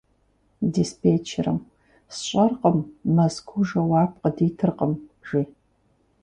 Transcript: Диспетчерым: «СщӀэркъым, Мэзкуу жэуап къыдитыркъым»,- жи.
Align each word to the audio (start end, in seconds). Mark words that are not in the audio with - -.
Диспетчерым: 0.73 1.59
«СщӀэркъым, 2.15 2.77
Мэзкуу 3.15 3.63
жэуап 3.67 4.11
къыдитыркъым»,- 4.21 4.93
жи. 5.27 5.41